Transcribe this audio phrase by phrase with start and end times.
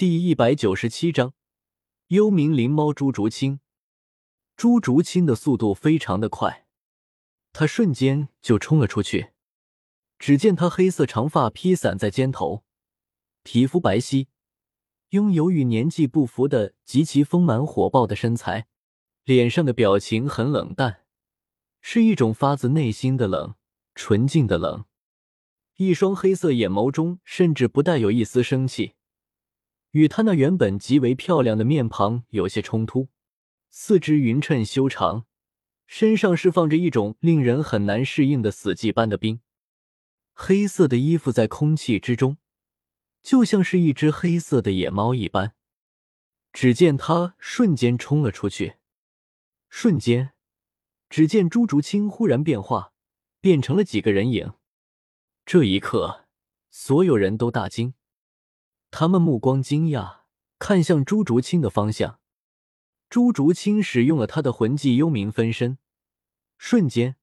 [0.00, 1.34] 第一百九十七章，
[2.06, 3.60] 幽冥灵猫朱竹清。
[4.56, 6.66] 朱竹清的速度非常的快，
[7.52, 9.32] 他瞬间就冲了出去。
[10.18, 12.64] 只见他黑色长发披散在肩头，
[13.42, 14.28] 皮肤白皙，
[15.10, 18.68] 拥有与年纪不符的极其丰满火爆的身材，
[19.24, 21.02] 脸上的表情很冷淡，
[21.82, 23.54] 是一种发自内心的冷，
[23.94, 24.86] 纯净的冷。
[25.76, 28.94] 一双黑色眼眸中甚至不带有一丝生气，
[29.92, 33.08] 与他那原本极为漂亮的面庞有些冲突。
[33.68, 35.26] 四肢匀称修长，
[35.86, 39.40] 身上释放着一种令人很难适应的死寂般的冰。
[40.32, 42.38] 黑色的衣服在空气之中，
[43.22, 45.54] 就像是一只黑色的野猫一般。
[46.52, 48.76] 只见他瞬间冲了出去，
[49.68, 50.32] 瞬间，
[51.08, 52.92] 只见朱竹清忽然变化，
[53.40, 54.54] 变成了几个人影。
[55.46, 56.26] 这一刻，
[56.70, 57.94] 所有人都大惊，
[58.90, 60.22] 他们目光惊讶，
[60.58, 62.20] 看向朱竹清的方向。
[63.08, 65.78] 朱竹清使用了他的魂技幽冥分身，
[66.58, 67.16] 瞬间，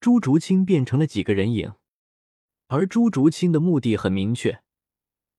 [0.00, 1.74] 朱竹清变成了几个人影。
[2.68, 4.62] 而朱竹清的目的很明确，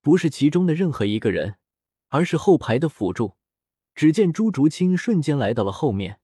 [0.01, 1.57] 不是其中的任何一个人，
[2.07, 3.35] 而是后排的辅助。
[3.93, 6.21] 只见朱竹清瞬间来到了后面，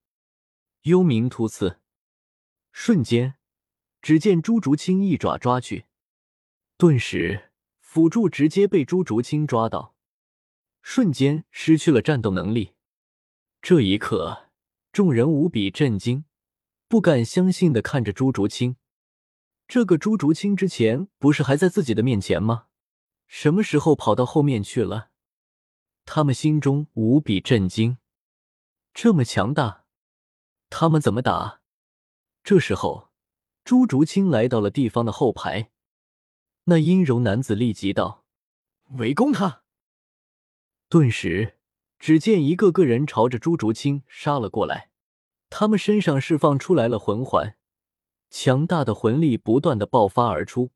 [0.83, 1.79] 幽冥突刺，
[2.71, 3.35] 瞬间，
[4.01, 5.85] 只见朱竹清一爪抓去，
[6.77, 7.51] 顿时
[7.93, 9.93] 辅助直接被朱竹清抓到，
[10.81, 12.73] 瞬间失去了战斗能力。
[13.61, 14.49] 这一刻，
[14.91, 16.25] 众人无比震惊，
[16.87, 18.77] 不敢相信的看着朱竹清。
[19.67, 22.65] 这个朱竹清之前不是还在自己的面前吗？
[23.27, 25.11] 什么时候跑到后面去了？
[26.03, 27.99] 他们心中无比震惊。
[28.91, 29.85] 这么强大，
[30.71, 31.61] 他们怎么打？
[32.43, 33.11] 这时候，
[33.63, 35.69] 朱竹清来到了地方的后排。
[36.65, 38.23] 那阴柔男子立即道
[38.97, 39.63] ：“围攻他！”
[40.87, 41.57] 顿时，
[41.99, 44.91] 只见一个个人朝着朱竹清杀了过来。
[45.49, 47.55] 他们身上释放出来了魂环。
[48.29, 50.71] 强大的魂力不断的爆发而出，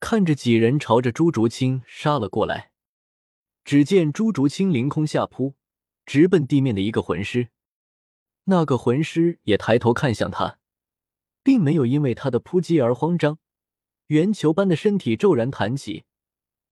[0.00, 2.72] 看着几人朝着朱竹清杀了过来。
[3.64, 5.54] 只见朱竹清凌空下扑，
[6.04, 7.48] 直奔地面的一个魂师。
[8.44, 10.58] 那个魂师也抬头看向他，
[11.42, 13.38] 并没有因为他的扑击而慌张，
[14.08, 16.04] 圆球般的身体骤然弹起，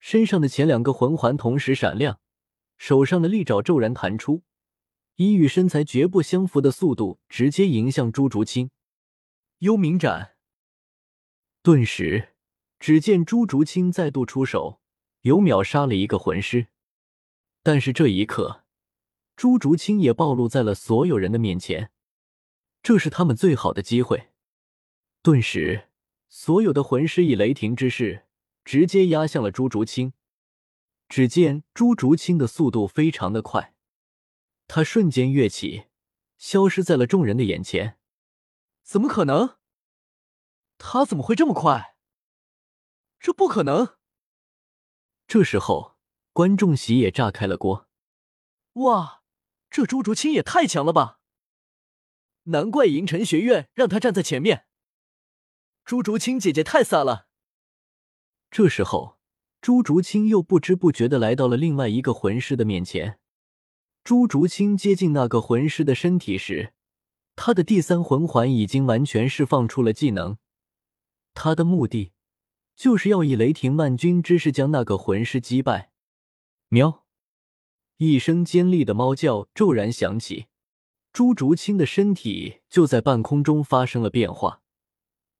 [0.00, 2.18] 身上的前两个魂环同时闪亮，
[2.78, 4.42] 手上的利爪骤然弹出，
[5.16, 8.70] 以与身材绝不相符的速度直接迎向朱竹清。
[9.58, 10.36] 幽冥斩，
[11.62, 12.34] 顿时，
[12.78, 14.80] 只见朱竹清再度出手，
[15.20, 16.68] 有秒杀了一个魂师。
[17.62, 18.64] 但是这一刻，
[19.34, 21.90] 朱竹清也暴露在了所有人的面前，
[22.82, 24.28] 这是他们最好的机会。
[25.22, 25.88] 顿时，
[26.28, 28.26] 所有的魂师以雷霆之势
[28.64, 30.12] 直接压向了朱竹清。
[31.08, 33.74] 只见朱竹清的速度非常的快，
[34.66, 35.86] 他瞬间跃起，
[36.36, 37.98] 消失在了众人的眼前。
[38.82, 39.56] 怎么可能？
[40.78, 41.96] 他怎么会这么快？
[43.20, 43.96] 这不可能！
[45.28, 45.96] 这时候，
[46.32, 47.88] 观众席也炸开了锅。
[48.74, 49.22] 哇，
[49.70, 51.20] 这朱竹清也太强了吧！
[52.44, 54.66] 难怪银尘学院让他站在前面。
[55.86, 57.28] 朱竹清姐姐太飒了。
[58.50, 59.18] 这时候，
[59.60, 63.20] 朱竹清又不知不觉的来到了另外一个魂师的面前。
[64.02, 66.72] 朱竹清接近那个魂师的身体时。
[67.36, 70.38] 他的第三魂环已经完全释放出了技能，
[71.34, 72.12] 他的目的
[72.74, 75.92] 就是要以雷霆万钧之势将那个魂师击败。
[76.68, 77.04] 喵！
[77.98, 80.46] 一声尖利的猫叫骤然响起，
[81.12, 84.62] 朱竹清的身体就在半空中发生了变化，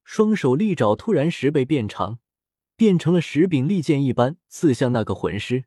[0.09, 2.21] 双手利爪突然十倍变长，
[2.77, 5.65] 变成了十柄利剑一般刺向那个魂师。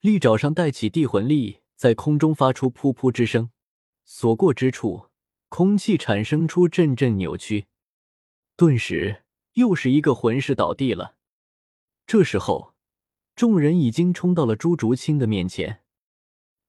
[0.00, 3.50] 利爪上带起地魂力，在空中发出噗噗之声，
[4.04, 5.08] 所过之处。
[5.48, 7.66] 空气产生出阵阵扭曲，
[8.56, 9.24] 顿时
[9.54, 11.16] 又是一个魂师倒地了。
[12.06, 12.74] 这时候，
[13.34, 15.82] 众人已经冲到了朱竹清的面前，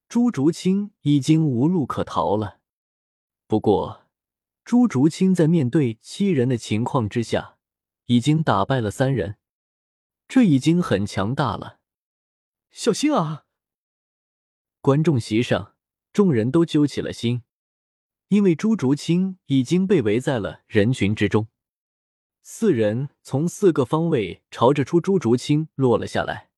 [0.08, 2.58] 朱竹清已经无路可逃了。
[3.46, 4.01] 不过，
[4.64, 7.58] 朱竹清在面对七人的情况之下，
[8.06, 9.36] 已经打败了三人，
[10.28, 11.80] 这已经很强大了。
[12.70, 13.44] 小心啊！
[14.80, 15.74] 观众席上，
[16.12, 17.42] 众人都揪起了心。
[18.28, 21.48] 因为朱竹清已经被围在了人群之中，
[22.40, 26.50] 四人从四个方位朝着出朱竹清落了下来。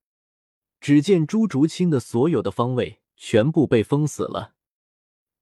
[0.81, 4.55] 只见朱竹清的所有的方位全部被封死了，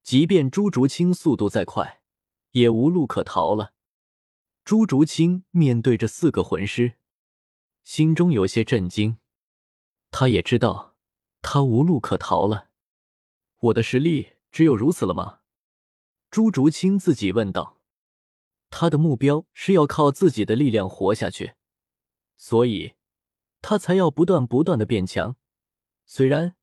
[0.01, 2.01] 即便朱竹清速度再快，
[2.53, 3.73] 也无路可逃了。
[4.63, 6.93] 朱竹清面对着四个魂师，
[7.83, 9.17] 心中有些震惊。
[10.09, 10.95] 他也知道，
[11.41, 12.69] 他无路可逃了。
[13.59, 15.39] 我的实力只有如此了吗？
[16.29, 17.81] 朱竹清自己问道。
[18.69, 21.53] 他的目标是要靠自己的力量活下去，
[22.37, 22.93] 所以
[23.61, 25.35] 他才要不断不断的变强。
[26.05, 26.55] 虽然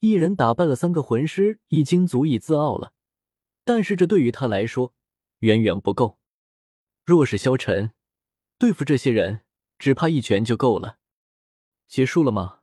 [0.00, 2.92] 一人打败了三个魂师已经足以自傲了，
[3.64, 4.92] 但是这对于他来说
[5.44, 6.18] 远远不够。
[7.04, 7.92] 若是萧晨
[8.56, 9.44] 对付这些人，
[9.78, 10.98] 只怕一拳就够了。
[11.86, 12.60] 结束了吗？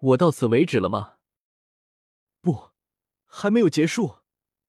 [0.00, 1.18] 我到此为止了吗？
[2.40, 2.70] 不，
[3.24, 4.16] 还没有结束。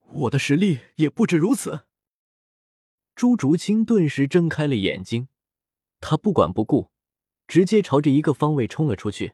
[0.02, 1.88] 我的实力也不止如此。
[3.16, 5.30] 朱竹清顿时睁开了眼睛，
[6.00, 6.92] 他不管不顾，
[7.48, 9.34] 直接朝着一个方位冲了出去，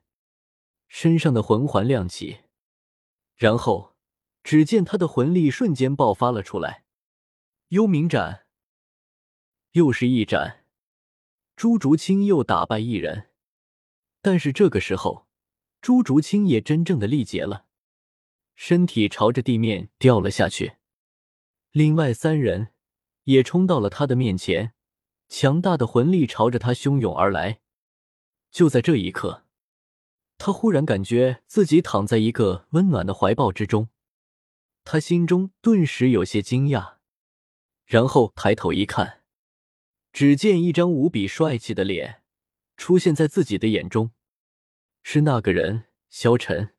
[0.88, 2.44] 身上的魂环亮起，
[3.36, 3.98] 然后
[4.42, 6.86] 只见他的魂力瞬间爆发了出来。
[7.72, 8.48] 幽冥斩，
[9.72, 10.66] 又是一斩，
[11.56, 13.30] 朱竹清又打败一人。
[14.22, 15.26] 但是这个时候，
[15.80, 17.68] 朱竹清也真正的力竭了，
[18.56, 20.80] 身体朝着地面掉了下去。
[21.72, 22.74] 另外三人
[23.24, 24.74] 也冲到了他的面前，
[25.30, 27.62] 强大的魂力朝着他汹涌而来。
[28.52, 29.46] 就在这一刻，
[30.38, 33.88] 他忽然感觉自己躺在一个温暖的怀抱之中，
[34.84, 36.98] 他心中顿时有些惊讶，
[37.92, 39.20] 然后抬头一看，
[40.14, 42.22] 只见一张无比帅气的脸。
[42.78, 44.12] 出现在自己的眼中，
[45.04, 46.74] 是那个人萧晨。